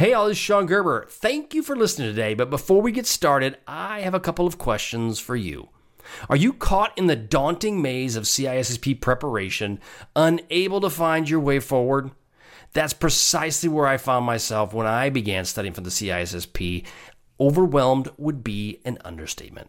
Hey, 0.00 0.14
all, 0.14 0.28
this 0.28 0.38
is 0.38 0.42
Shon 0.42 0.64
Gerber. 0.64 1.04
Thank 1.10 1.52
you 1.52 1.62
for 1.62 1.76
listening 1.76 2.08
today. 2.08 2.32
But 2.32 2.48
before 2.48 2.80
we 2.80 2.90
get 2.90 3.04
started, 3.04 3.58
I 3.66 4.00
have 4.00 4.14
a 4.14 4.18
couple 4.18 4.46
of 4.46 4.56
questions 4.56 5.20
for 5.20 5.36
you. 5.36 5.68
Are 6.30 6.36
you 6.36 6.54
caught 6.54 6.96
in 6.96 7.06
the 7.06 7.14
daunting 7.14 7.82
maze 7.82 8.16
of 8.16 8.24
CISSP 8.24 8.98
preparation, 9.02 9.78
unable 10.16 10.80
to 10.80 10.88
find 10.88 11.28
your 11.28 11.40
way 11.40 11.60
forward? 11.60 12.12
That's 12.72 12.94
precisely 12.94 13.68
where 13.68 13.86
I 13.86 13.98
found 13.98 14.24
myself 14.24 14.72
when 14.72 14.86
I 14.86 15.10
began 15.10 15.44
studying 15.44 15.74
for 15.74 15.82
the 15.82 15.90
CISSP. 15.90 16.86
Overwhelmed 17.38 18.08
would 18.16 18.42
be 18.42 18.80
an 18.86 18.96
understatement. 19.04 19.68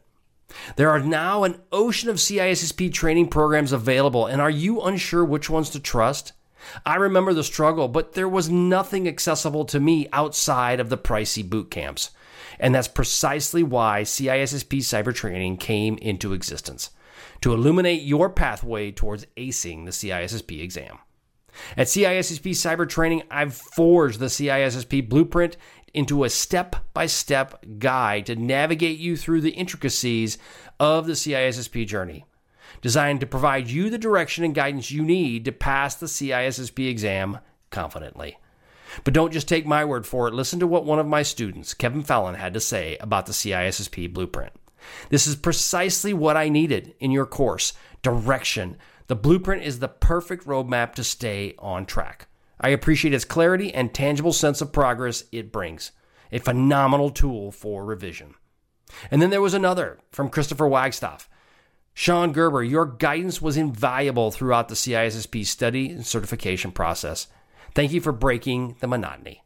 There 0.77 0.91
are 0.91 1.01
now 1.01 1.43
an 1.43 1.59
ocean 1.73 2.09
of 2.09 2.15
CISSP 2.15 2.93
training 2.93 3.27
programs 3.27 3.73
available, 3.73 4.27
and 4.27 4.39
are 4.39 4.49
you 4.49 4.79
unsure 4.79 5.25
which 5.25 5.49
ones 5.49 5.69
to 5.71 5.81
trust? 5.81 6.31
I 6.85 6.95
remember 6.95 7.33
the 7.33 7.43
struggle, 7.43 7.87
but 7.87 8.13
there 8.13 8.29
was 8.29 8.49
nothing 8.49 9.07
accessible 9.07 9.65
to 9.65 9.79
me 9.79 10.07
outside 10.13 10.79
of 10.79 10.89
the 10.89 10.97
pricey 10.97 11.47
boot 11.47 11.71
camps. 11.71 12.11
And 12.59 12.75
that's 12.75 12.87
precisely 12.87 13.63
why 13.63 14.01
CISSP 14.01 14.79
cyber 14.79 15.13
training 15.13 15.57
came 15.57 15.97
into 15.97 16.33
existence 16.33 16.91
to 17.41 17.53
illuminate 17.53 18.03
your 18.03 18.29
pathway 18.29 18.91
towards 18.91 19.25
acing 19.37 19.85
the 19.85 19.91
CISSP 19.91 20.61
exam. 20.61 20.99
At 21.75 21.87
CISSP 21.87 22.51
Cyber 22.51 22.87
Training, 22.87 23.23
I've 23.29 23.53
forged 23.53 24.19
the 24.19 24.27
CISSP 24.27 25.09
blueprint 25.09 25.57
into 25.93 26.23
a 26.23 26.29
step 26.29 26.77
by 26.93 27.05
step 27.05 27.63
guide 27.77 28.27
to 28.27 28.35
navigate 28.35 28.99
you 28.99 29.17
through 29.17 29.41
the 29.41 29.51
intricacies 29.51 30.37
of 30.79 31.07
the 31.07 31.13
CISSP 31.13 31.85
journey, 31.85 32.25
designed 32.81 33.19
to 33.19 33.25
provide 33.25 33.69
you 33.69 33.89
the 33.89 33.97
direction 33.97 34.43
and 34.43 34.55
guidance 34.55 34.91
you 34.91 35.03
need 35.03 35.45
to 35.45 35.51
pass 35.51 35.95
the 35.95 36.05
CISSP 36.05 36.89
exam 36.89 37.39
confidently. 37.69 38.37
But 39.03 39.13
don't 39.13 39.33
just 39.33 39.47
take 39.47 39.65
my 39.65 39.85
word 39.85 40.05
for 40.05 40.27
it. 40.27 40.33
Listen 40.33 40.59
to 40.59 40.67
what 40.67 40.85
one 40.85 40.99
of 40.99 41.07
my 41.07 41.23
students, 41.23 41.73
Kevin 41.73 42.03
Fallon, 42.03 42.35
had 42.35 42.53
to 42.53 42.59
say 42.59 42.97
about 42.99 43.25
the 43.25 43.33
CISSP 43.33 44.13
blueprint. 44.13 44.51
This 45.09 45.27
is 45.27 45.35
precisely 45.35 46.13
what 46.13 46.37
I 46.37 46.49
needed 46.49 46.95
in 46.99 47.11
your 47.11 47.25
course 47.25 47.73
direction. 48.01 48.77
The 49.07 49.15
blueprint 49.15 49.63
is 49.63 49.79
the 49.79 49.87
perfect 49.87 50.45
roadmap 50.45 50.93
to 50.95 51.03
stay 51.03 51.55
on 51.59 51.85
track. 51.85 52.27
I 52.59 52.69
appreciate 52.69 53.13
its 53.13 53.25
clarity 53.25 53.73
and 53.73 53.93
tangible 53.93 54.33
sense 54.33 54.61
of 54.61 54.71
progress 54.71 55.23
it 55.31 55.51
brings. 55.51 55.91
A 56.31 56.39
phenomenal 56.39 57.09
tool 57.09 57.51
for 57.51 57.83
revision. 57.83 58.35
And 59.09 59.21
then 59.21 59.29
there 59.29 59.41
was 59.41 59.53
another 59.53 59.99
from 60.11 60.29
Christopher 60.29 60.67
Wagstaff. 60.67 61.29
Shon 61.93 62.31
Gerber, 62.31 62.63
your 62.63 62.85
guidance 62.85 63.41
was 63.41 63.57
invaluable 63.57 64.31
throughout 64.31 64.69
the 64.69 64.75
CISSP 64.75 65.45
study 65.45 65.89
and 65.91 66.05
certification 66.05 66.71
process. 66.71 67.27
Thank 67.75 67.91
you 67.91 68.01
for 68.01 68.11
breaking 68.11 68.75
the 68.79 68.87
monotony. 68.87 69.43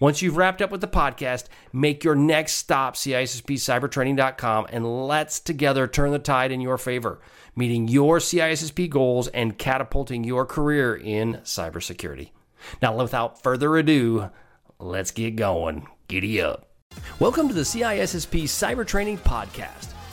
Once 0.00 0.22
you've 0.22 0.36
wrapped 0.36 0.60
up 0.60 0.70
with 0.70 0.80
the 0.80 0.88
podcast, 0.88 1.44
make 1.72 2.04
your 2.04 2.14
next 2.14 2.54
stop 2.54 2.94
CISSPcybertraining.com 2.96 4.66
and 4.70 5.06
let's 5.06 5.40
together 5.40 5.86
turn 5.86 6.10
the 6.10 6.18
tide 6.18 6.52
in 6.52 6.60
your 6.60 6.78
favor, 6.78 7.20
meeting 7.56 7.88
your 7.88 8.18
CISSP 8.18 8.90
goals 8.90 9.28
and 9.28 9.58
catapulting 9.58 10.24
your 10.24 10.44
career 10.44 10.94
in 10.94 11.34
cybersecurity. 11.44 12.30
Now, 12.82 12.96
without 12.96 13.42
further 13.42 13.76
ado, 13.76 14.30
let's 14.78 15.10
get 15.10 15.36
going. 15.36 15.86
Giddy 16.08 16.42
up. 16.42 16.68
Welcome 17.20 17.48
to 17.48 17.54
the 17.54 17.60
CISSP 17.60 18.44
Cyber 18.44 18.86
Training 18.86 19.18
Podcast, 19.18 19.92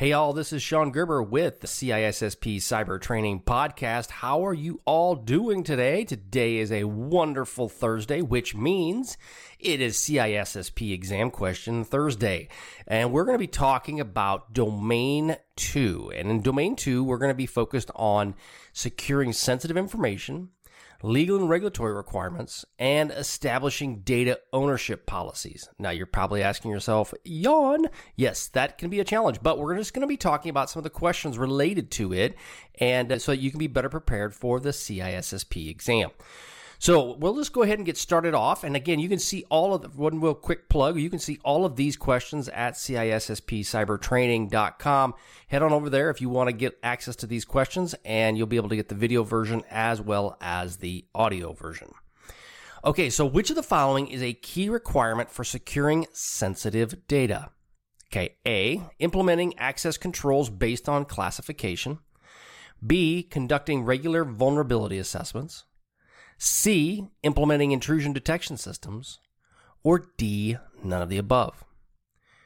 Hey, 0.00 0.14
all, 0.14 0.32
this 0.32 0.50
is 0.54 0.62
Shon 0.62 0.92
Gerber 0.92 1.22
with 1.22 1.60
the 1.60 1.66
CISSP 1.66 2.56
Cyber 2.56 2.98
Training 2.98 3.42
Podcast. 3.42 4.08
How 4.10 4.46
are 4.46 4.54
you 4.54 4.80
all 4.86 5.14
doing 5.14 5.62
today? 5.62 6.04
Today 6.04 6.56
is 6.56 6.72
a 6.72 6.84
wonderful 6.84 7.68
Thursday, 7.68 8.22
which 8.22 8.54
means 8.54 9.18
it 9.58 9.82
is 9.82 9.98
CISSP 9.98 10.94
exam 10.94 11.30
question 11.30 11.84
Thursday. 11.84 12.48
And 12.86 13.12
we're 13.12 13.26
going 13.26 13.34
to 13.34 13.38
be 13.38 13.46
talking 13.46 14.00
about 14.00 14.54
Domain 14.54 15.36
2. 15.56 16.12
And 16.16 16.30
in 16.30 16.40
Domain 16.40 16.76
2, 16.76 17.04
we're 17.04 17.18
going 17.18 17.28
to 17.28 17.34
be 17.34 17.44
focused 17.44 17.90
on 17.94 18.36
securing 18.72 19.34
sensitive 19.34 19.76
information 19.76 20.48
legal 21.02 21.36
and 21.36 21.48
regulatory 21.48 21.92
requirements, 21.92 22.64
and 22.78 23.10
establishing 23.10 24.00
data 24.00 24.40
ownership 24.52 25.06
policies. 25.06 25.68
Now, 25.78 25.90
you're 25.90 26.06
probably 26.06 26.42
asking 26.42 26.70
yourself, 26.70 27.14
yawn. 27.24 27.86
Yes, 28.16 28.48
that 28.48 28.78
can 28.78 28.90
be 28.90 29.00
a 29.00 29.04
challenge, 29.04 29.38
but 29.42 29.58
we're 29.58 29.76
just 29.76 29.94
going 29.94 30.02
to 30.02 30.06
be 30.06 30.16
talking 30.16 30.50
about 30.50 30.70
some 30.70 30.80
of 30.80 30.84
the 30.84 30.90
questions 30.90 31.38
related 31.38 31.90
to 31.92 32.12
it, 32.12 32.36
and 32.78 33.12
uh, 33.12 33.18
so 33.18 33.32
that 33.32 33.40
you 33.40 33.50
can 33.50 33.58
be 33.58 33.66
better 33.66 33.88
prepared 33.88 34.34
for 34.34 34.60
the 34.60 34.70
CISSP 34.70 35.70
exam. 35.70 36.10
So 36.80 37.16
we'll 37.18 37.36
just 37.36 37.52
go 37.52 37.62
ahead 37.62 37.78
and 37.78 37.84
get 37.84 37.98
started 37.98 38.32
off. 38.32 38.64
And 38.64 38.74
again, 38.74 39.00
you 39.00 39.10
can 39.10 39.18
see 39.18 39.44
all 39.50 39.74
of 39.74 39.82
the 39.82 39.88
one 39.88 40.18
real 40.18 40.32
quick 40.32 40.70
plug. 40.70 40.98
You 40.98 41.10
can 41.10 41.18
see 41.18 41.38
all 41.44 41.66
of 41.66 41.76
these 41.76 41.94
questions 41.94 42.48
at 42.48 42.72
CISSPcybertraining.com. 42.72 45.14
Head 45.48 45.62
on 45.62 45.74
over 45.74 45.90
there 45.90 46.08
if 46.08 46.22
you 46.22 46.30
want 46.30 46.48
to 46.48 46.54
get 46.54 46.78
access 46.82 47.16
to 47.16 47.26
these 47.26 47.44
questions, 47.44 47.94
and 48.02 48.38
you'll 48.38 48.46
be 48.46 48.56
able 48.56 48.70
to 48.70 48.76
get 48.76 48.88
the 48.88 48.94
video 48.94 49.24
version 49.24 49.62
as 49.70 50.00
well 50.00 50.38
as 50.40 50.78
the 50.78 51.04
audio 51.14 51.52
version. 51.52 51.92
Okay, 52.82 53.10
so 53.10 53.26
which 53.26 53.50
of 53.50 53.56
the 53.56 53.62
following 53.62 54.06
is 54.06 54.22
a 54.22 54.32
key 54.32 54.70
requirement 54.70 55.30
for 55.30 55.44
securing 55.44 56.06
sensitive 56.14 57.06
data? 57.06 57.50
Okay, 58.10 58.36
A, 58.46 58.80
implementing 59.00 59.52
access 59.58 59.98
controls 59.98 60.48
based 60.48 60.88
on 60.88 61.04
classification. 61.04 61.98
B, 62.84 63.22
conducting 63.22 63.82
regular 63.82 64.24
vulnerability 64.24 64.96
assessments. 64.96 65.66
C, 66.42 67.04
implementing 67.22 67.70
intrusion 67.70 68.14
detection 68.14 68.56
systems, 68.56 69.20
or 69.82 70.10
D, 70.16 70.56
none 70.82 71.02
of 71.02 71.10
the 71.10 71.18
above. 71.18 71.64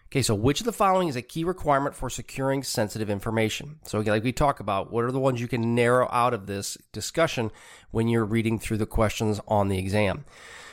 Okay, 0.06 0.20
so 0.20 0.34
which 0.34 0.60
of 0.60 0.66
the 0.66 0.72
following 0.72 1.06
is 1.06 1.14
a 1.14 1.22
key 1.22 1.44
requirement 1.44 1.94
for 1.94 2.10
securing 2.10 2.64
sensitive 2.64 3.08
information? 3.08 3.78
So, 3.84 4.00
again, 4.00 4.14
like 4.14 4.24
we 4.24 4.32
talk 4.32 4.58
about, 4.58 4.92
what 4.92 5.04
are 5.04 5.12
the 5.12 5.20
ones 5.20 5.40
you 5.40 5.46
can 5.46 5.76
narrow 5.76 6.08
out 6.10 6.34
of 6.34 6.46
this 6.46 6.76
discussion 6.92 7.52
when 7.92 8.08
you're 8.08 8.24
reading 8.24 8.58
through 8.58 8.78
the 8.78 8.86
questions 8.86 9.40
on 9.46 9.68
the 9.68 9.78
exam? 9.78 10.24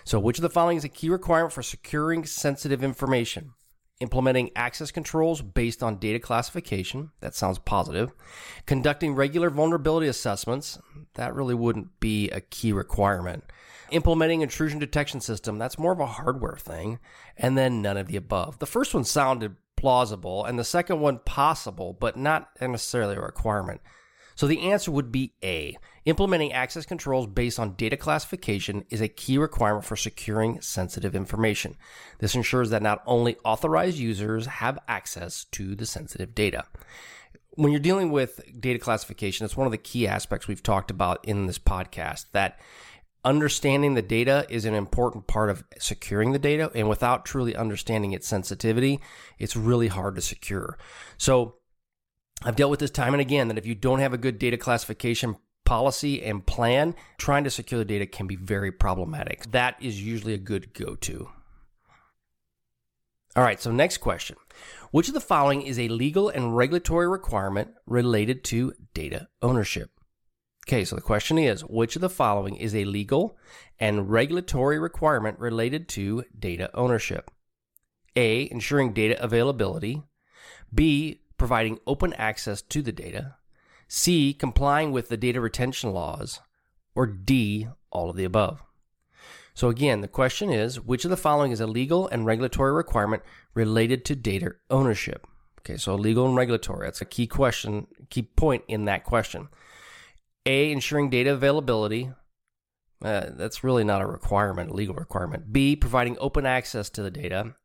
So, 0.03 0.19
which 0.19 0.39
of 0.39 0.41
the 0.41 0.49
following 0.49 0.77
is 0.77 0.83
a 0.83 0.89
key 0.89 1.09
requirement 1.09 1.53
for 1.53 1.61
securing 1.61 2.25
sensitive 2.25 2.83
information? 2.83 3.53
Implementing 4.01 4.51
access 4.55 4.91
controls 4.91 5.41
based 5.41 5.81
on 5.81 5.97
data 5.97 6.19
classification. 6.19 7.11
That 7.21 7.35
sounds 7.35 7.59
positive. 7.59 8.11
Conducting 8.65 9.13
regular 9.15 9.49
vulnerability 9.49 10.07
assessments. 10.07 10.79
That 11.13 11.35
really 11.35 11.55
wouldn't 11.55 11.99
be 11.99 12.29
a 12.29 12.41
key 12.41 12.73
requirement. 12.73 13.43
Implementing 13.91 14.41
intrusion 14.41 14.79
detection 14.79 15.21
system. 15.21 15.57
That's 15.57 15.79
more 15.79 15.91
of 15.91 15.99
a 15.99 16.05
hardware 16.05 16.57
thing. 16.57 16.99
And 17.37 17.57
then 17.57 17.81
none 17.81 17.97
of 17.97 18.07
the 18.07 18.17
above. 18.17 18.59
The 18.59 18.65
first 18.65 18.93
one 18.93 19.03
sounded 19.03 19.55
plausible 19.75 20.45
and 20.45 20.59
the 20.59 20.63
second 20.63 20.99
one 20.99 21.19
possible, 21.19 21.95
but 21.99 22.17
not 22.17 22.49
necessarily 22.59 23.15
a 23.15 23.21
requirement. 23.21 23.81
So 24.41 24.47
the 24.47 24.71
answer 24.71 24.89
would 24.89 25.11
be 25.11 25.33
A. 25.43 25.77
Implementing 26.05 26.51
access 26.51 26.83
controls 26.83 27.27
based 27.27 27.59
on 27.59 27.75
data 27.75 27.95
classification 27.95 28.85
is 28.89 28.99
a 28.99 29.07
key 29.07 29.37
requirement 29.37 29.85
for 29.85 29.95
securing 29.95 30.59
sensitive 30.61 31.15
information. 31.15 31.77
This 32.17 32.33
ensures 32.33 32.71
that 32.71 32.81
not 32.81 33.03
only 33.05 33.37
authorized 33.45 33.99
users 33.99 34.47
have 34.47 34.79
access 34.87 35.43
to 35.51 35.75
the 35.75 35.85
sensitive 35.85 36.33
data. 36.33 36.63
When 37.51 37.71
you're 37.71 37.79
dealing 37.79 38.11
with 38.11 38.41
data 38.59 38.79
classification, 38.79 39.45
it's 39.45 39.55
one 39.55 39.67
of 39.67 39.71
the 39.71 39.77
key 39.77 40.07
aspects 40.07 40.47
we've 40.47 40.63
talked 40.63 40.89
about 40.89 41.23
in 41.23 41.45
this 41.45 41.59
podcast 41.59 42.25
that 42.31 42.59
understanding 43.23 43.93
the 43.93 44.01
data 44.01 44.47
is 44.49 44.65
an 44.65 44.73
important 44.73 45.27
part 45.27 45.51
of 45.51 45.63
securing 45.77 46.31
the 46.31 46.39
data. 46.39 46.71
And 46.73 46.89
without 46.89 47.25
truly 47.25 47.55
understanding 47.55 48.11
its 48.13 48.27
sensitivity, 48.27 49.01
it's 49.37 49.55
really 49.55 49.89
hard 49.89 50.15
to 50.15 50.21
secure. 50.21 50.79
So 51.19 51.57
I've 52.43 52.55
dealt 52.55 52.71
with 52.71 52.79
this 52.79 52.91
time 52.91 53.13
and 53.13 53.21
again 53.21 53.47
that 53.49 53.57
if 53.57 53.65
you 53.65 53.75
don't 53.75 53.99
have 53.99 54.13
a 54.13 54.17
good 54.17 54.39
data 54.39 54.57
classification 54.57 55.35
policy 55.63 56.23
and 56.23 56.45
plan, 56.45 56.95
trying 57.17 57.43
to 57.43 57.49
secure 57.49 57.77
the 57.79 57.85
data 57.85 58.05
can 58.05 58.27
be 58.27 58.35
very 58.35 58.71
problematic. 58.71 59.51
That 59.51 59.75
is 59.79 60.01
usually 60.01 60.33
a 60.33 60.39
good 60.39 60.73
go 60.73 60.95
to. 60.95 61.29
All 63.35 63.43
right, 63.43 63.61
so 63.61 63.71
next 63.71 63.99
question. 63.99 64.35
Which 64.91 65.07
of 65.07 65.13
the 65.13 65.21
following 65.21 65.61
is 65.61 65.79
a 65.79 65.87
legal 65.87 66.27
and 66.29 66.57
regulatory 66.57 67.07
requirement 67.07 67.69
related 67.85 68.43
to 68.45 68.73
data 68.93 69.29
ownership? 69.41 69.91
Okay, 70.67 70.83
so 70.83 70.95
the 70.95 71.01
question 71.01 71.37
is 71.37 71.61
which 71.61 71.95
of 71.95 72.01
the 72.01 72.09
following 72.09 72.55
is 72.55 72.75
a 72.75 72.85
legal 72.85 73.37
and 73.79 74.09
regulatory 74.09 74.79
requirement 74.79 75.39
related 75.39 75.87
to 75.89 76.25
data 76.37 76.69
ownership? 76.73 77.31
A. 78.15 78.51
Ensuring 78.51 78.93
data 78.93 79.21
availability. 79.23 80.03
B, 80.73 81.21
providing 81.41 81.79
open 81.87 82.13
access 82.13 82.61
to 82.61 82.83
the 82.83 82.91
data, 82.91 83.33
C, 83.87 84.31
complying 84.31 84.91
with 84.91 85.09
the 85.09 85.17
data 85.17 85.41
retention 85.41 85.91
laws, 85.91 86.39
or 86.93 87.07
D, 87.07 87.67
all 87.89 88.11
of 88.11 88.15
the 88.15 88.25
above. 88.25 88.61
So 89.55 89.67
again, 89.67 90.01
the 90.01 90.07
question 90.07 90.51
is 90.51 90.79
which 90.79 91.03
of 91.03 91.09
the 91.09 91.17
following 91.17 91.51
is 91.51 91.59
a 91.59 91.65
legal 91.65 92.07
and 92.07 92.27
regulatory 92.27 92.71
requirement 92.71 93.23
related 93.55 94.05
to 94.05 94.15
data 94.15 94.51
ownership? 94.69 95.25
Okay, 95.61 95.77
so 95.77 95.95
legal 95.95 96.27
and 96.27 96.35
regulatory, 96.35 96.85
that's 96.85 97.01
a 97.01 97.05
key 97.05 97.25
question, 97.25 97.87
key 98.11 98.21
point 98.21 98.63
in 98.67 98.85
that 98.85 99.03
question. 99.03 99.47
A, 100.45 100.71
ensuring 100.71 101.09
data 101.09 101.33
availability. 101.33 102.11
Uh, 103.03 103.31
that's 103.31 103.63
really 103.63 103.83
not 103.83 104.03
a 104.03 104.05
requirement, 104.05 104.69
a 104.69 104.75
legal 104.75 104.93
requirement. 104.93 105.51
B, 105.51 105.75
providing 105.75 106.17
open 106.19 106.45
access 106.45 106.87
to 106.91 107.01
the 107.01 107.09
data 107.09 107.55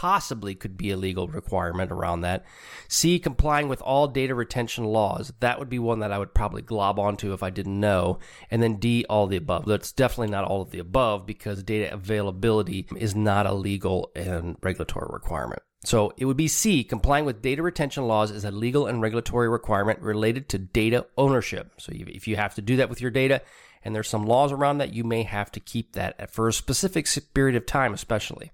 possibly 0.00 0.54
could 0.54 0.78
be 0.78 0.90
a 0.90 0.96
legal 0.96 1.28
requirement 1.28 1.92
around 1.92 2.22
that. 2.22 2.42
C, 2.88 3.18
complying 3.18 3.68
with 3.68 3.82
all 3.82 4.08
data 4.08 4.34
retention 4.34 4.84
laws. 4.84 5.30
That 5.40 5.58
would 5.58 5.68
be 5.68 5.78
one 5.78 5.98
that 5.98 6.10
I 6.10 6.18
would 6.18 6.32
probably 6.32 6.62
glob 6.62 6.98
onto 6.98 7.34
if 7.34 7.42
I 7.42 7.50
didn't 7.50 7.78
know. 7.78 8.18
And 8.50 8.62
then 8.62 8.76
D, 8.76 9.04
all 9.10 9.26
the 9.26 9.36
above. 9.36 9.66
That's 9.66 9.92
definitely 9.92 10.30
not 10.30 10.46
all 10.46 10.62
of 10.62 10.70
the 10.70 10.78
above 10.78 11.26
because 11.26 11.62
data 11.62 11.92
availability 11.92 12.86
is 12.96 13.14
not 13.14 13.44
a 13.44 13.52
legal 13.52 14.10
and 14.16 14.56
regulatory 14.62 15.08
requirement. 15.12 15.60
So 15.84 16.14
it 16.16 16.24
would 16.24 16.38
be 16.38 16.48
C, 16.48 16.82
complying 16.82 17.26
with 17.26 17.42
data 17.42 17.62
retention 17.62 18.06
laws 18.06 18.30
is 18.30 18.46
a 18.46 18.50
legal 18.50 18.86
and 18.86 19.02
regulatory 19.02 19.50
requirement 19.50 20.00
related 20.00 20.48
to 20.48 20.58
data 20.58 21.04
ownership. 21.18 21.72
So 21.76 21.92
if 21.94 22.26
you 22.26 22.36
have 22.36 22.54
to 22.54 22.62
do 22.62 22.76
that 22.76 22.88
with 22.88 23.02
your 23.02 23.10
data, 23.10 23.42
and 23.84 23.94
there's 23.94 24.08
some 24.08 24.24
laws 24.24 24.50
around 24.50 24.78
that, 24.78 24.94
you 24.94 25.04
may 25.04 25.24
have 25.24 25.52
to 25.52 25.60
keep 25.60 25.92
that 25.92 26.30
for 26.30 26.48
a 26.48 26.54
specific 26.54 27.06
period 27.34 27.56
of 27.56 27.66
time, 27.66 27.92
especially. 27.92 28.50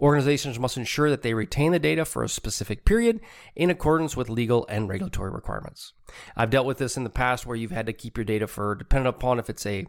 Organizations 0.00 0.58
must 0.58 0.76
ensure 0.76 1.10
that 1.10 1.22
they 1.22 1.34
retain 1.34 1.72
the 1.72 1.78
data 1.78 2.04
for 2.04 2.22
a 2.22 2.28
specific 2.28 2.84
period 2.84 3.20
in 3.54 3.70
accordance 3.70 4.16
with 4.16 4.30
legal 4.30 4.66
and 4.68 4.88
regulatory 4.88 5.30
requirements. 5.30 5.92
I've 6.36 6.50
dealt 6.50 6.66
with 6.66 6.78
this 6.78 6.96
in 6.96 7.04
the 7.04 7.10
past 7.10 7.44
where 7.44 7.56
you've 7.56 7.70
had 7.70 7.86
to 7.86 7.92
keep 7.92 8.16
your 8.16 8.24
data 8.24 8.46
for, 8.46 8.74
depending 8.74 9.08
upon 9.08 9.38
if 9.38 9.50
it's 9.50 9.66
a 9.66 9.86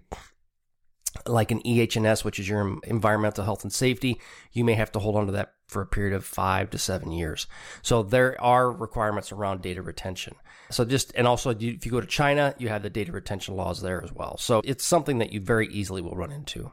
like 1.27 1.51
an 1.51 1.61
EH&S, 1.65 2.23
which 2.23 2.39
is 2.39 2.47
your 2.47 2.77
environmental 2.85 3.43
health 3.43 3.63
and 3.63 3.73
safety, 3.73 4.19
you 4.53 4.63
may 4.63 4.75
have 4.75 4.91
to 4.93 4.99
hold 4.99 5.15
on 5.17 5.25
to 5.25 5.31
that 5.33 5.53
for 5.67 5.81
a 5.81 5.85
period 5.85 6.15
of 6.15 6.25
five 6.25 6.69
to 6.69 6.77
seven 6.77 7.11
years. 7.11 7.47
So 7.81 8.01
there 8.01 8.39
are 8.41 8.71
requirements 8.71 9.31
around 9.31 9.61
data 9.61 9.81
retention. 9.81 10.35
So 10.69 10.85
just, 10.85 11.11
and 11.15 11.27
also 11.27 11.49
if 11.49 11.61
you 11.61 11.91
go 11.91 11.99
to 11.99 12.07
China, 12.07 12.55
you 12.57 12.69
have 12.69 12.83
the 12.83 12.89
data 12.89 13.11
retention 13.11 13.55
laws 13.55 13.81
there 13.81 14.01
as 14.01 14.13
well. 14.13 14.37
So 14.37 14.61
it's 14.63 14.85
something 14.85 15.17
that 15.17 15.33
you 15.33 15.41
very 15.41 15.67
easily 15.67 16.01
will 16.01 16.15
run 16.15 16.31
into. 16.31 16.71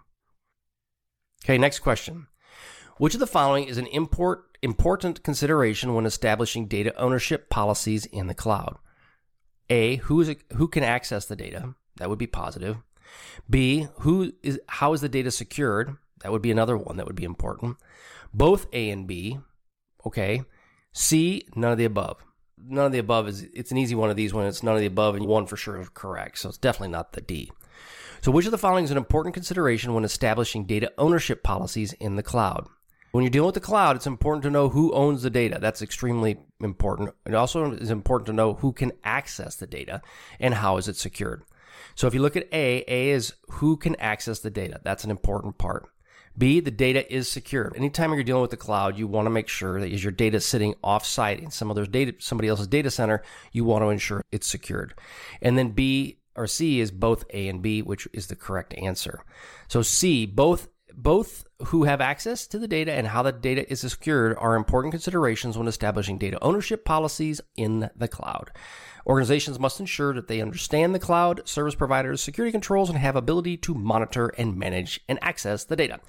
Okay, 1.45 1.59
next 1.59 1.81
question. 1.81 2.29
Which 2.99 3.15
of 3.15 3.21
the 3.21 3.27
following 3.27 3.65
is 3.65 3.79
an 3.79 3.87
import, 3.87 4.59
important 4.61 5.23
consideration 5.23 5.95
when 5.95 6.05
establishing 6.05 6.67
data 6.67 6.93
ownership 6.97 7.49
policies 7.49 8.07
in 8.07 8.27
the 8.27 8.35
cloud? 8.35 8.77
A, 9.71 9.97
who 9.97 10.21
is 10.21 10.35
who 10.55 10.67
can 10.67 10.83
access 10.83 11.25
the 11.25 11.37
data? 11.37 11.75
That 11.97 12.11
would 12.11 12.19
be 12.19 12.27
positive. 12.27 12.79
B, 13.49 13.87
who 14.01 14.33
is 14.43 14.61
how 14.67 14.93
is 14.95 15.01
the 15.01 15.09
data 15.09 15.31
secured? 15.31 15.97
That 16.23 16.33
would 16.33 16.43
be 16.43 16.51
another 16.51 16.77
one 16.77 16.97
that 16.97 17.07
would 17.07 17.15
be 17.15 17.25
important. 17.25 17.77
Both 18.35 18.67
A 18.73 18.91
and 18.91 19.07
B. 19.07 19.39
Okay. 20.05 20.43
C, 20.93 21.47
none 21.55 21.73
of 21.73 21.79
the 21.79 21.85
above. 21.85 22.25
None 22.61 22.87
of 22.87 22.93
the 22.93 22.99
above 22.99 23.29
is 23.29 23.43
it's 23.55 23.71
an 23.71 23.79
easy 23.79 23.95
one 23.95 24.11
of 24.11 24.17
these 24.17 24.35
when 24.35 24.47
it's 24.47 24.65
none 24.65 24.75
of 24.75 24.81
the 24.81 24.87
above 24.87 25.15
and 25.15 25.27
one 25.27 25.47
for 25.47 25.57
sure 25.57 25.81
is 25.81 25.89
correct. 25.91 26.39
So 26.39 26.49
it's 26.49 26.59
definitely 26.59 26.89
not 26.89 27.13
the 27.13 27.21
D. 27.21 27.53
So 28.23 28.33
which 28.33 28.47
of 28.47 28.51
the 28.51 28.59
following 28.59 28.85
is 28.85 28.91
an 28.91 28.97
important 28.97 29.35
consideration 29.35 29.95
when 29.95 30.03
establishing 30.03 30.65
data 30.65 30.93
ownership 30.99 31.45
policies 31.45 31.93
in 31.95 32.17
the 32.17 32.25
cloud? 32.25 32.67
When 33.11 33.25
you're 33.25 33.31
dealing 33.31 33.47
with 33.47 33.55
the 33.55 33.61
cloud, 33.61 33.97
it's 33.97 34.07
important 34.07 34.43
to 34.43 34.51
know 34.51 34.69
who 34.69 34.93
owns 34.93 35.23
the 35.23 35.31
data. 35.31 35.59
That's 35.61 35.81
extremely 35.81 36.39
important. 36.61 37.11
It 37.25 37.35
also 37.35 37.73
is 37.73 37.91
important 37.91 38.27
to 38.27 38.33
know 38.33 38.55
who 38.55 38.73
can 38.73 38.93
access 39.03 39.57
the 39.57 39.67
data 39.67 40.03
and 40.39 40.55
how 40.55 40.77
is 40.77 40.89
it 40.89 40.97
secured. 40.97 41.43
So 41.95 42.07
if 42.07 42.15
you 42.15 42.21
look 42.21 42.37
at 42.37 42.53
A, 42.53 42.85
A 42.87 43.11
is 43.11 43.35
who 43.49 43.77
can 43.77 43.97
access 43.97 44.41
the 44.41 44.51
data. 44.51 44.81
That's 44.85 45.05
an 45.05 45.11
important 45.11 45.59
part. 45.59 45.89
B, 46.37 46.61
the 46.61 46.71
data 46.71 47.13
is 47.13 47.29
secured. 47.29 47.75
Anytime 47.77 48.13
you're 48.13 48.23
dealing 48.23 48.43
with 48.43 48.53
the 48.53 48.57
cloud, 48.57 48.97
you 48.97 49.09
want 49.09 49.27
to 49.27 49.31
make 49.31 49.49
sure 49.49 49.81
that 49.81 49.91
is 49.91 50.05
your 50.05 50.13
data 50.13 50.39
sitting 50.39 50.75
offsite 50.85 51.43
in 51.43 51.51
some 51.51 51.71
other 51.71 51.87
data, 51.87 52.15
somebody 52.19 52.49
else's 52.49 52.69
data 52.69 52.91
center, 52.91 53.25
you 53.51 53.65
want 53.65 53.83
to 53.83 53.89
ensure 53.89 54.23
it's 54.31 54.47
secured. 54.47 54.95
And 55.43 55.59
then 55.59 55.71
B 55.71 56.19
or 56.37 56.47
C 56.47 56.79
is 56.79 56.93
both 56.93 57.25
A 57.33 57.49
and 57.49 57.61
B, 57.61 57.83
which 57.83 58.07
is 58.13 58.29
the 58.29 58.37
correct 58.37 58.75
answer. 58.75 59.25
So 59.67 59.83
C, 59.83 60.27
both 60.27 60.69
both 61.03 61.47
who 61.67 61.85
have 61.85 62.01
access 62.01 62.47
to 62.49 62.59
the 62.59 62.67
data 62.67 62.93
and 62.93 63.07
how 63.07 63.23
the 63.23 63.31
data 63.31 63.71
is 63.71 63.81
secured 63.81 64.37
are 64.37 64.57
important 64.57 64.93
considerations 64.93 65.57
when 65.57 65.69
establishing 65.69 66.19
data 66.19 66.37
ownership 66.43 66.85
policies 66.85 67.41
in 67.57 67.89
the 67.95 68.09
cloud. 68.09 68.51
Organizations 69.07 69.61
must 69.61 69.79
ensure 69.79 70.13
that 70.13 70.27
they 70.27 70.41
understand 70.41 70.93
the 70.95 70.99
cloud, 70.99 71.49
service 71.49 71.77
providers, 71.77 72.21
security 72.21 72.51
controls, 72.51 72.91
and 72.91 72.99
have 72.99 73.15
ability 73.15 73.57
to 73.59 73.75
monitor 73.75 74.29
and 74.37 74.57
manage 74.57 75.01
and 75.09 75.21
access 75.23 75.65
the 75.65 75.77
data. 75.77 76.01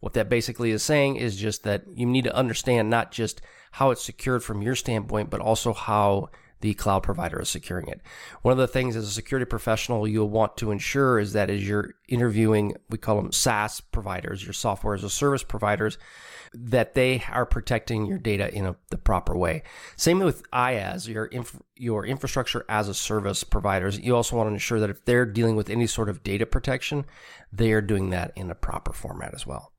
What 0.00 0.14
that 0.14 0.28
basically 0.28 0.72
is 0.72 0.82
saying 0.82 1.16
is 1.16 1.36
just 1.36 1.62
that 1.62 1.84
you 1.94 2.04
need 2.04 2.24
to 2.24 2.34
understand 2.34 2.90
not 2.90 3.12
just 3.12 3.40
how 3.70 3.92
it's 3.92 4.04
secured 4.04 4.42
from 4.42 4.60
your 4.60 4.74
standpoint, 4.74 5.30
but 5.30 5.40
also 5.40 5.72
how 5.72 6.30
the 6.62 6.74
cloud 6.74 7.02
provider 7.02 7.40
is 7.40 7.50
securing 7.50 7.88
it. 7.88 8.00
One 8.40 8.52
of 8.52 8.58
the 8.58 8.68
things 8.68 8.96
as 8.96 9.04
a 9.04 9.10
security 9.10 9.44
professional 9.44 10.06
you'll 10.08 10.30
want 10.30 10.56
to 10.58 10.70
ensure 10.70 11.18
is 11.18 11.32
that 11.32 11.50
as 11.50 11.66
you're 11.68 11.94
interviewing, 12.08 12.76
we 12.88 12.98
call 12.98 13.16
them 13.16 13.32
SaaS 13.32 13.80
providers, 13.80 14.44
your 14.44 14.52
software 14.52 14.94
as 14.94 15.02
a 15.02 15.10
service 15.10 15.42
providers, 15.42 15.98
that 16.54 16.94
they 16.94 17.24
are 17.30 17.44
protecting 17.44 18.06
your 18.06 18.18
data 18.18 18.54
in 18.54 18.64
a, 18.64 18.76
the 18.90 18.98
proper 18.98 19.36
way. 19.36 19.64
Same 19.96 20.20
with 20.20 20.48
IaaS, 20.52 21.08
your 21.08 21.26
inf- 21.26 21.60
your 21.76 22.06
infrastructure 22.06 22.64
as 22.68 22.88
a 22.88 22.94
service 22.94 23.42
providers. 23.42 23.98
You 23.98 24.14
also 24.14 24.36
want 24.36 24.48
to 24.48 24.52
ensure 24.52 24.78
that 24.78 24.90
if 24.90 25.04
they're 25.04 25.26
dealing 25.26 25.56
with 25.56 25.68
any 25.68 25.88
sort 25.88 26.08
of 26.08 26.22
data 26.22 26.46
protection, 26.46 27.06
they 27.52 27.72
are 27.72 27.80
doing 27.80 28.10
that 28.10 28.32
in 28.36 28.50
a 28.50 28.54
proper 28.54 28.92
format 28.92 29.34
as 29.34 29.46
well. 29.46 29.71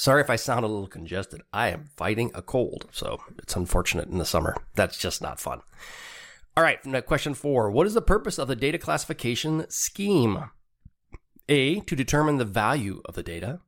Sorry 0.00 0.22
if 0.22 0.30
I 0.30 0.36
sound 0.36 0.64
a 0.64 0.68
little 0.68 0.86
congested. 0.86 1.42
I 1.52 1.68
am 1.68 1.90
fighting 1.94 2.30
a 2.34 2.40
cold, 2.40 2.86
so 2.90 3.20
it's 3.36 3.54
unfortunate 3.54 4.08
in 4.08 4.16
the 4.16 4.24
summer. 4.24 4.56
That's 4.74 4.96
just 4.96 5.20
not 5.20 5.38
fun. 5.38 5.60
All 6.56 6.64
right, 6.64 6.82
now 6.86 7.02
question 7.02 7.34
four 7.34 7.70
What 7.70 7.86
is 7.86 7.92
the 7.92 8.00
purpose 8.00 8.38
of 8.38 8.48
the 8.48 8.56
data 8.56 8.78
classification 8.78 9.66
scheme? 9.68 10.44
A, 11.50 11.80
to 11.80 11.94
determine 11.94 12.38
the 12.38 12.46
value 12.46 13.02
of 13.04 13.14
the 13.14 13.22
data. 13.22 13.60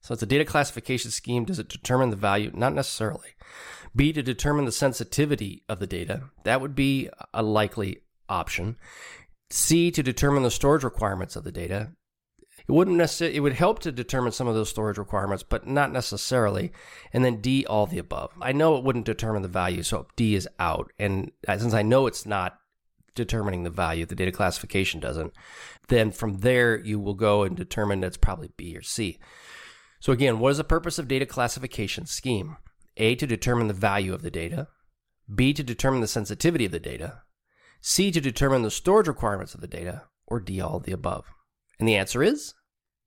So 0.00 0.14
it's 0.14 0.22
a 0.22 0.26
data 0.26 0.44
classification 0.44 1.10
scheme. 1.10 1.44
Does 1.44 1.58
it 1.58 1.68
determine 1.68 2.10
the 2.10 2.16
value? 2.16 2.52
Not 2.54 2.72
necessarily. 2.72 3.30
B, 3.96 4.12
to 4.12 4.22
determine 4.22 4.66
the 4.66 4.72
sensitivity 4.72 5.64
of 5.68 5.80
the 5.80 5.88
data. 5.88 6.30
That 6.44 6.60
would 6.60 6.76
be 6.76 7.10
a 7.34 7.42
likely 7.42 8.02
option. 8.28 8.76
C, 9.50 9.90
to 9.90 10.04
determine 10.04 10.44
the 10.44 10.52
storage 10.52 10.84
requirements 10.84 11.34
of 11.34 11.42
the 11.42 11.50
data. 11.50 11.90
It 12.68 12.72
wouldn't 12.72 12.96
necessarily, 12.96 13.36
it 13.36 13.40
would 13.40 13.54
help 13.54 13.78
to 13.80 13.92
determine 13.92 14.32
some 14.32 14.46
of 14.46 14.54
those 14.54 14.68
storage 14.68 14.98
requirements, 14.98 15.42
but 15.42 15.66
not 15.66 15.92
necessarily. 15.92 16.72
And 17.12 17.24
then 17.24 17.40
D, 17.40 17.66
all 17.66 17.86
the 17.86 17.98
above. 17.98 18.32
I 18.40 18.52
know 18.52 18.76
it 18.76 18.84
wouldn't 18.84 19.06
determine 19.06 19.42
the 19.42 19.48
value, 19.48 19.82
so 19.82 20.06
D 20.16 20.34
is 20.34 20.48
out. 20.58 20.92
And 20.98 21.32
uh, 21.48 21.58
since 21.58 21.74
I 21.74 21.82
know 21.82 22.06
it's 22.06 22.26
not 22.26 22.58
determining 23.14 23.64
the 23.64 23.70
value, 23.70 24.06
the 24.06 24.14
data 24.14 24.32
classification 24.32 25.00
doesn't, 25.00 25.32
then 25.88 26.10
from 26.10 26.38
there 26.38 26.78
you 26.78 27.00
will 27.00 27.14
go 27.14 27.42
and 27.42 27.56
determine 27.56 28.00
that's 28.00 28.16
probably 28.16 28.50
B 28.56 28.76
or 28.76 28.82
C. 28.82 29.18
So 30.00 30.12
again, 30.12 30.38
what 30.38 30.50
is 30.50 30.58
the 30.58 30.64
purpose 30.64 30.98
of 30.98 31.08
data 31.08 31.26
classification 31.26 32.06
scheme? 32.06 32.56
A, 32.96 33.14
to 33.16 33.26
determine 33.26 33.68
the 33.68 33.74
value 33.74 34.14
of 34.14 34.22
the 34.22 34.30
data. 34.30 34.68
B, 35.32 35.52
to 35.52 35.62
determine 35.62 36.00
the 36.00 36.08
sensitivity 36.08 36.64
of 36.64 36.72
the 36.72 36.80
data. 36.80 37.22
C, 37.80 38.10
to 38.10 38.20
determine 38.20 38.62
the 38.62 38.70
storage 38.70 39.08
requirements 39.08 39.54
of 39.54 39.60
the 39.60 39.66
data. 39.66 40.02
Or 40.26 40.40
D, 40.40 40.60
all 40.60 40.76
of 40.76 40.84
the 40.84 40.92
above. 40.92 41.26
And 41.80 41.88
the 41.88 41.96
answer 41.96 42.22
is 42.22 42.54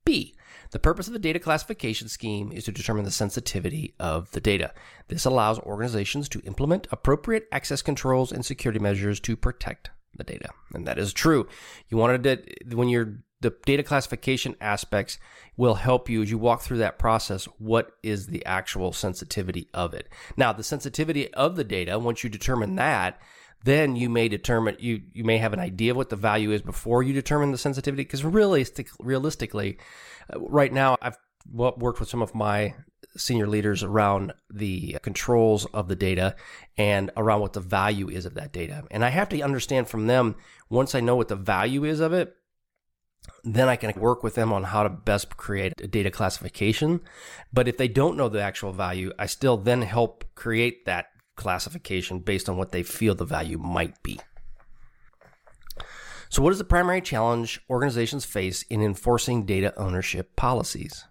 B. 0.03 0.36
The 0.72 0.80
purpose 0.80 1.06
of 1.08 1.13
the 1.13 1.20
data 1.20 1.39
classification 1.39 2.10
scheme 2.10 2.51
is 2.51 2.65
to 2.65 2.72
determine 2.72 3.06
the 3.06 3.12
sensitivity 3.12 3.94
of 4.00 4.32
the 4.32 4.42
data. 4.42 4.74
This 5.08 5.24
allows 5.24 5.60
organizations 5.60 6.27
to 6.30 6.42
implement 6.42 6.88
appropriate 6.92 7.48
access 7.51 7.84
controls 7.84 8.32
and 8.32 8.44
security 8.44 8.80
measures 8.80 9.20
to 9.22 9.38
protect 9.38 9.92
the 10.15 10.24
data. 10.24 10.50
And 10.74 10.88
that 10.88 10.98
is 10.98 11.13
true. 11.13 11.48
You 11.89 11.98
wanted 11.98 12.24
to, 12.24 12.75
when 12.75 12.89
you're, 12.89 13.20
the 13.42 13.53
data 13.65 13.84
classification 13.84 14.56
aspects 14.60 15.20
will 15.58 15.75
help 15.75 16.10
you 16.10 16.24
as 16.24 16.32
you 16.32 16.39
walk 16.39 16.62
through 16.62 16.77
that 16.80 16.98
process. 16.98 17.46
What 17.60 17.92
is 18.01 18.27
the 18.27 18.44
actual 18.46 18.94
sensitivity 18.94 19.70
of 19.74 19.94
it? 19.94 20.10
Now, 20.38 20.53
the 20.53 20.63
sensitivity 20.63 21.32
of 21.36 21.56
the 21.56 21.63
data, 21.63 22.00
once 22.00 22.24
you 22.24 22.30
determine 22.32 22.75
that, 22.77 23.22
then 23.63 23.96
you 23.96 24.10
may 24.10 24.27
determine 24.27 24.75
you 24.79 25.01
you 25.13 25.24
may 25.24 25.38
have 25.38 25.53
an 25.53 25.60
idea 25.60 25.91
of 25.91 25.98
what 25.98 26.10
the 26.10 26.15
value 26.15 26.51
is 26.51 26.62
before 26.62 27.01
you 27.01 27.13
determine 27.13 27.51
the 27.51 27.58
sensitivity 27.58 28.03
because 28.03 28.24
realistic, 28.24 28.89
realistically 29.00 29.77
uh, 30.34 30.39
right 30.39 30.72
now 30.72 30.98
I've 31.01 31.17
worked 31.51 32.00
with 32.00 32.10
some 32.10 32.22
of 32.22 32.36
my 32.36 32.75
senior 33.17 33.48
leaders 33.48 33.84
around 33.84 34.34
the 34.50 34.98
controls 35.03 35.65
of 35.67 35.88
the 35.88 35.96
data 35.96 36.36
and 36.77 37.12
around 37.15 37.41
what 37.41 37.53
the 37.53 37.60
value 37.60 38.10
is 38.10 38.25
of 38.25 38.34
that 38.36 38.51
data. 38.51 38.84
And 38.89 39.05
I 39.05 39.10
have 39.10 39.29
to 39.29 39.41
understand 39.41 39.88
from 39.88 40.08
them 40.08 40.36
once 40.70 40.96
I 40.96 41.00
know 41.00 41.15
what 41.15 41.27
the 41.27 41.36
value 41.36 41.84
is 41.84 42.00
of 42.00 42.13
it 42.13 42.36
then 43.46 43.70
I 43.70 43.77
can 43.77 43.93
work 44.00 44.22
with 44.22 44.36
them 44.36 44.51
on 44.51 44.63
how 44.63 44.84
to 44.84 44.89
best 44.89 45.38
create 45.38 45.79
a 45.82 45.88
data 45.88 46.12
classification. 46.12 47.00
But 47.53 47.70
if 47.70 47.77
they 47.77 47.88
don't 47.88 48.17
know 48.17 48.27
the 48.27 48.41
actual 48.41 48.74
value 48.74 49.13
I 49.17 49.27
still 49.27 49.58
then 49.58 49.82
help 49.82 50.25
create 50.36 50.86
that 50.86 51.08
classification 51.35 52.19
based 52.19 52.49
on 52.49 52.57
what 52.57 52.71
they 52.71 52.83
feel 52.83 53.15
the 53.15 53.25
value 53.25 53.57
might 53.57 54.01
be. 54.03 54.19
So, 56.29 56.41
what 56.41 56.51
is 56.51 56.57
the 56.57 56.63
primary 56.63 57.01
challenge 57.01 57.61
organizations 57.69 58.25
face 58.25 58.63
in 58.63 58.81
enforcing 58.81 59.45
data 59.45 59.73
ownership 59.77 60.35
policies? 60.35 61.05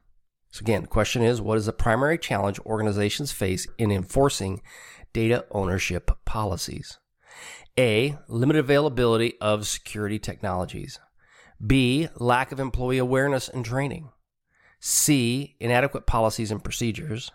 So, 0.50 0.62
again, 0.62 0.82
the 0.82 0.88
question 0.88 1.22
is 1.22 1.40
what 1.40 1.58
is 1.58 1.66
the 1.66 1.72
primary 1.72 2.18
challenge 2.18 2.58
organizations 2.60 3.30
face 3.30 3.66
in 3.78 3.92
enforcing 3.92 4.62
data 5.12 5.46
ownership 5.52 6.10
policies? 6.24 6.98
A. 7.78 8.18
Limited 8.28 8.58
availability 8.58 9.34
of 9.40 9.66
security 9.66 10.18
technologies. 10.18 10.98
B. 11.64 12.08
Lack 12.16 12.50
of 12.52 12.60
employee 12.60 12.98
awareness 12.98 13.48
and 13.48 13.64
training. 13.64 14.10
C. 14.80 15.54
Inadequate 15.60 16.06
policies 16.06 16.50
and 16.50 16.62
procedures. 16.62 17.30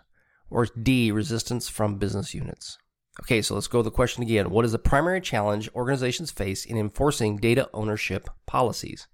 Or 0.50 0.66
D. 0.66 1.10
Resistance 1.10 1.68
from 1.68 1.98
business 1.98 2.34
units. 2.34 2.78
Okay, 3.20 3.42
so 3.42 3.54
let's 3.54 3.66
go 3.66 3.80
to 3.80 3.82
the 3.82 3.90
question 3.90 4.22
again. 4.22 4.50
What 4.50 4.64
is 4.64 4.72
the 4.72 4.78
primary 4.78 5.20
challenge 5.20 5.68
organizations 5.74 6.30
face 6.30 6.64
in 6.64 6.76
enforcing 6.78 7.36
data 7.36 7.68
ownership 7.74 8.30
policies? 8.46 9.08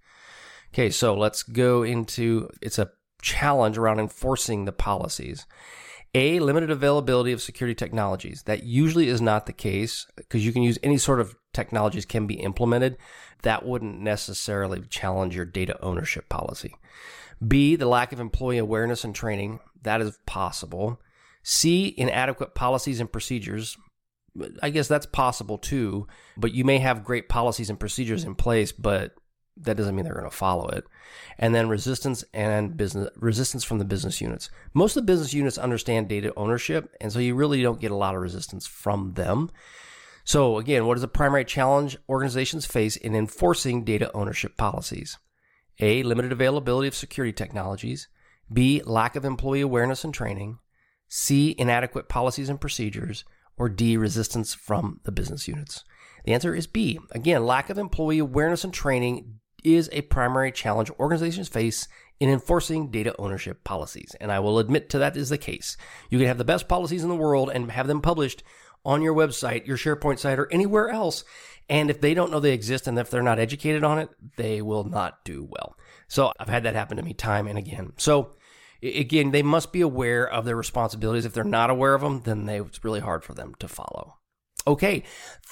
Okay, 0.72 0.90
so 0.90 1.14
let's 1.16 1.42
go 1.42 1.82
into 1.82 2.50
it's 2.60 2.78
a 2.78 2.90
challenge 3.22 3.78
around 3.78 4.00
enforcing 4.00 4.64
the 4.64 4.72
policies. 4.72 5.46
A, 6.16 6.38
limited 6.38 6.70
availability 6.70 7.32
of 7.32 7.42
security 7.42 7.74
technologies. 7.74 8.44
That 8.44 8.62
usually 8.62 9.08
is 9.08 9.20
not 9.20 9.46
the 9.46 9.52
case 9.52 10.06
because 10.16 10.46
you 10.46 10.52
can 10.52 10.62
use 10.62 10.78
any 10.82 10.98
sort 10.98 11.20
of 11.20 11.34
technologies 11.52 12.04
can 12.04 12.26
be 12.26 12.34
implemented. 12.34 12.96
That 13.42 13.64
wouldn't 13.66 14.00
necessarily 14.00 14.82
challenge 14.88 15.34
your 15.34 15.44
data 15.44 15.76
ownership 15.82 16.28
policy. 16.28 16.76
B, 17.46 17.74
the 17.74 17.86
lack 17.86 18.12
of 18.12 18.20
employee 18.20 18.58
awareness 18.58 19.02
and 19.02 19.14
training. 19.14 19.58
That 19.82 20.00
is 20.00 20.18
possible. 20.24 21.00
C, 21.44 21.94
inadequate 21.96 22.54
policies 22.54 22.98
and 22.98 23.12
procedures. 23.12 23.76
I 24.60 24.70
guess 24.70 24.88
that's 24.88 25.06
possible 25.06 25.58
too, 25.58 26.08
but 26.36 26.52
you 26.52 26.64
may 26.64 26.78
have 26.78 27.04
great 27.04 27.28
policies 27.28 27.70
and 27.70 27.78
procedures 27.78 28.24
in 28.24 28.34
place, 28.34 28.72
but 28.72 29.14
that 29.58 29.76
doesn't 29.76 29.94
mean 29.94 30.04
they're 30.04 30.14
going 30.14 30.28
to 30.28 30.36
follow 30.36 30.66
it. 30.68 30.84
And 31.38 31.54
then 31.54 31.68
resistance 31.68 32.24
and 32.34 32.76
business 32.76 33.10
resistance 33.14 33.62
from 33.62 33.78
the 33.78 33.84
business 33.84 34.20
units. 34.20 34.50
Most 34.72 34.96
of 34.96 35.06
the 35.06 35.12
business 35.12 35.32
units 35.32 35.58
understand 35.58 36.08
data 36.08 36.32
ownership, 36.36 36.92
and 37.00 37.12
so 37.12 37.20
you 37.20 37.36
really 37.36 37.62
don't 37.62 37.80
get 37.80 37.92
a 37.92 37.96
lot 37.96 38.16
of 38.16 38.22
resistance 38.22 38.66
from 38.66 39.12
them. 39.12 39.50
So 40.24 40.56
again, 40.58 40.86
what 40.86 40.96
is 40.96 41.02
the 41.02 41.08
primary 41.08 41.44
challenge 41.44 41.96
organizations 42.08 42.66
face 42.66 42.96
in 42.96 43.14
enforcing 43.14 43.84
data 43.84 44.10
ownership 44.14 44.56
policies? 44.56 45.18
A. 45.78 46.02
Limited 46.02 46.32
availability 46.32 46.88
of 46.88 46.94
security 46.94 47.32
technologies. 47.32 48.08
B. 48.52 48.82
Lack 48.84 49.14
of 49.14 49.24
employee 49.24 49.60
awareness 49.60 50.02
and 50.02 50.14
training. 50.14 50.58
C. 51.08 51.54
Inadequate 51.58 52.08
policies 52.08 52.48
and 52.48 52.60
procedures. 52.60 53.24
Or 53.56 53.68
D. 53.68 53.96
Resistance 53.96 54.52
from 54.52 55.00
the 55.04 55.12
business 55.12 55.46
units. 55.46 55.84
The 56.24 56.32
answer 56.32 56.54
is 56.54 56.66
B. 56.66 56.98
Again, 57.12 57.46
lack 57.46 57.70
of 57.70 57.78
employee 57.78 58.18
awareness 58.18 58.64
and 58.64 58.74
training 58.74 59.38
is 59.62 59.88
a 59.92 60.02
primary 60.02 60.52
challenge 60.52 60.90
organizations 60.98 61.48
face 61.48 61.88
in 62.20 62.28
enforcing 62.28 62.90
data 62.90 63.14
ownership 63.18 63.64
policies. 63.64 64.14
And 64.20 64.30
I 64.30 64.40
will 64.40 64.58
admit 64.58 64.88
to 64.90 64.98
that 64.98 65.16
is 65.16 65.28
the 65.28 65.38
case. 65.38 65.76
You 66.10 66.18
can 66.18 66.28
have 66.28 66.38
the 66.38 66.44
best 66.44 66.68
policies 66.68 67.02
in 67.02 67.08
the 67.08 67.16
world 67.16 67.50
and 67.52 67.70
have 67.70 67.86
them 67.86 68.00
published 68.00 68.42
on 68.84 69.02
your 69.02 69.14
website, 69.14 69.66
your 69.66 69.76
SharePoint 69.76 70.18
site, 70.18 70.38
or 70.38 70.52
anywhere 70.52 70.90
else. 70.90 71.24
And 71.68 71.90
if 71.90 72.00
they 72.00 72.12
don't 72.12 72.30
know 72.30 72.40
they 72.40 72.52
exist 72.52 72.86
and 72.86 72.98
if 72.98 73.10
they're 73.10 73.22
not 73.22 73.38
educated 73.38 73.82
on 73.84 73.98
it, 73.98 74.10
they 74.36 74.60
will 74.60 74.84
not 74.84 75.24
do 75.24 75.48
well. 75.50 75.76
So 76.08 76.32
I've 76.38 76.48
had 76.48 76.64
that 76.64 76.74
happen 76.74 76.98
to 76.98 77.02
me 77.02 77.14
time 77.14 77.46
and 77.46 77.58
again. 77.58 77.92
So 77.96 78.36
again, 78.84 79.30
they 79.30 79.42
must 79.42 79.72
be 79.72 79.80
aware 79.80 80.28
of 80.28 80.44
their 80.44 80.56
responsibilities. 80.56 81.24
If 81.24 81.32
they're 81.32 81.44
not 81.44 81.70
aware 81.70 81.94
of 81.94 82.02
them, 82.02 82.20
then 82.22 82.44
they, 82.44 82.60
it's 82.60 82.84
really 82.84 83.00
hard 83.00 83.24
for 83.24 83.32
them 83.34 83.54
to 83.58 83.68
follow. 83.68 84.18
Okay, 84.66 85.02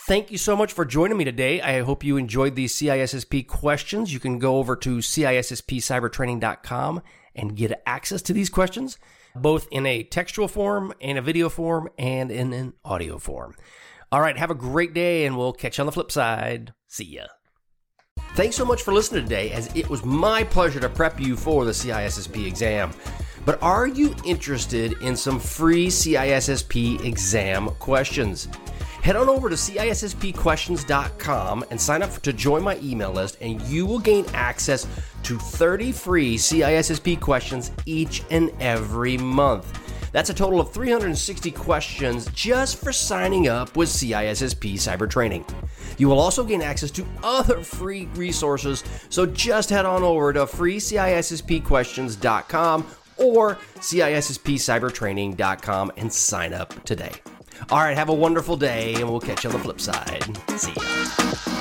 thank 0.07 0.31
you 0.31 0.39
so 0.39 0.57
much 0.57 0.73
for 0.73 0.87
joining 0.87 1.19
me 1.19 1.25
today. 1.25 1.61
I 1.61 1.83
hope 1.83 2.03
you 2.03 2.17
enjoyed 2.17 2.55
these 2.55 2.75
CISSP 2.75 3.47
questions. 3.47 4.11
You 4.13 4.21
can 4.21 4.39
go 4.39 4.57
over 4.57 4.75
to 4.77 4.99
CISSPcybertraining.com 4.99 7.03
and 7.35 7.57
get 7.57 7.83
access 7.85 8.23
to 8.23 8.33
these 8.33 8.49
questions, 8.49 8.97
both 9.35 9.69
in 9.71 9.85
a 9.85 10.03
textual 10.03 10.49
form, 10.49 10.95
in 10.99 11.19
a 11.19 11.23
video 11.23 11.51
form, 11.51 11.91
and 11.99 12.31
in 12.31 12.55
an 12.55 12.73
audio 12.87 13.19
form. 13.19 13.55
All 14.11 14.23
right, 14.23 14.39
have 14.39 14.51
a 14.51 14.55
great 14.55 14.95
day, 14.95 15.27
and 15.27 15.37
we'll 15.37 15.53
catch 15.53 15.77
you 15.77 15.83
on 15.83 15.87
the 15.87 15.93
flip 15.93 16.11
side. 16.11 16.73
See 16.89 17.05
ya. 17.05 17.25
Thanks 18.35 18.57
so 18.57 18.65
much 18.65 18.83
for 18.83 18.95
listening 18.95 19.25
today, 19.25 19.53
as 19.53 19.75
it 19.77 19.91
was 19.91 20.03
my 20.05 20.43
pleasure 20.43 20.81
to 20.81 20.89
prep 20.89 21.21
you 21.21 21.37
for 21.37 21.67
the 21.67 21.73
CISSP 21.73 22.47
exam. 22.47 22.93
But 23.45 23.63
are 23.63 23.87
you 23.87 24.15
interested 24.25 24.95
in 25.03 25.15
some 25.17 25.39
free 25.41 25.89
CISSP 25.89 27.05
exam 27.05 27.69
questions? 27.79 28.49
Head 29.03 29.17
on 29.17 29.29
over 29.29 29.49
to 29.49 29.57
CISSPquestions.com 29.57 31.65
and 31.71 31.81
sign 31.81 32.03
up 32.03 32.13
to 32.23 32.33
join 32.33 32.63
my 32.63 32.79
email 32.81 33.11
list, 33.11 33.37
and 33.41 33.61
you 33.63 33.85
will 33.85 33.99
gain 33.99 34.25
access 34.33 34.87
to 35.25 35.39
30 35.39 35.91
free 35.91 36.37
CISSP 36.37 37.19
questions 37.19 37.73
each 37.85 38.23
and 38.31 38.53
every 38.61 39.19
month. 39.19 39.77
That's 40.13 40.31
a 40.31 40.35
total 40.35 40.61
of 40.61 40.73
360 40.73 41.51
questions 41.51 42.31
just 42.33 42.77
for 42.77 42.93
signing 42.93 43.49
up 43.49 43.77
with 43.77 43.89
CISSP 43.89 44.75
Cyber 44.75 45.11
Training. 45.11 45.45
You 45.99 46.09
will 46.09 46.21
also 46.21 46.45
gain 46.45 46.63
access 46.63 46.93
to 46.93 47.05
other 47.25 47.65
free 47.65 48.07
resources, 48.15 48.85
so 49.09 49.27
just 49.27 49.71
head 49.71 49.85
on 49.85 50.05
over 50.05 50.33
to 50.33 50.47
freecisspquestions.com 50.47 52.87
or 53.23 53.57
CISSPcybertraining.com 53.77 55.93
and 55.97 56.13
sign 56.13 56.53
up 56.53 56.85
today. 56.85 57.13
All 57.71 57.79
right, 57.79 57.97
have 57.97 58.09
a 58.09 58.15
wonderful 58.15 58.57
day, 58.57 58.95
and 58.95 59.09
we'll 59.09 59.21
catch 59.21 59.45
you 59.45 59.51
on 59.51 59.57
the 59.57 59.63
flip 59.63 59.81
side. 59.81 60.25
See 60.57 60.73
ya. 60.73 61.52